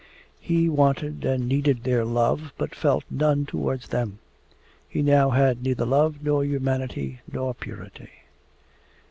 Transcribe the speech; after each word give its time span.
He 0.39 0.67
wanted 0.67 1.23
and 1.25 1.47
needed 1.47 1.83
their 1.83 2.03
love, 2.03 2.53
but 2.57 2.73
felt 2.73 3.03
none 3.11 3.45
towards 3.45 3.89
them. 3.89 4.17
He 4.89 5.03
now 5.03 5.29
had 5.29 5.61
neither 5.61 5.85
love 5.85 6.23
nor 6.23 6.43
humility 6.43 7.21
nor 7.31 7.53
purity. 7.53 8.09